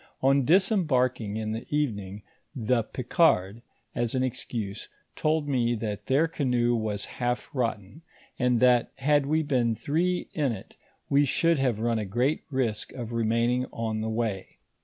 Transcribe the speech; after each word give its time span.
On 0.23 0.47
disem 0.47 0.87
barking 0.87 1.37
in 1.37 1.51
the 1.51 1.63
evening, 1.69 2.23
the 2.55 2.81
Picard, 2.81 3.61
as 3.93 4.15
an 4.15 4.23
excuse, 4.23 4.89
told 5.15 5.47
me 5.47 5.75
that 5.75 6.07
their 6.07 6.27
canoe 6.27 6.73
was 6.75 7.05
half 7.21 7.47
rotten, 7.53 8.01
and 8.39 8.59
that, 8.61 8.91
had 8.95 9.27
we 9.27 9.43
been 9.43 9.75
three 9.75 10.27
in 10.33 10.53
it, 10.53 10.75
we 11.07 11.23
should 11.23 11.59
have 11.59 11.79
run 11.79 11.99
a 11.99 12.05
great 12.05 12.41
risk 12.49 12.91
of 12.93 13.11
remaining 13.13 13.67
on 13.71 14.01
the 14.01 14.09
way. 14.09 14.57